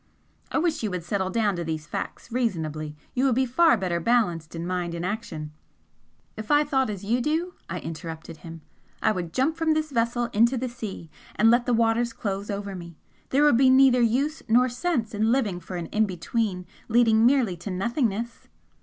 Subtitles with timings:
[0.51, 3.99] I wish you would settle down to these facts reasonably you would be far better
[3.99, 5.51] balanced in mind and action"
[6.39, 8.61] "If I thought as you do," I interrupted him
[9.03, 12.73] "I would jump from this vessel into the sea and let the waters close over
[12.73, 12.97] me!
[13.29, 17.55] There would be neither use nor sense in living for an 'In Between' leading merely
[17.57, 18.47] to nothingness."